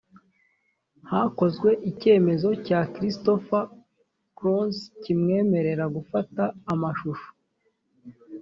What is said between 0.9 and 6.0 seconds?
hakozwe icyemezo cya christopher klotz kimwemerera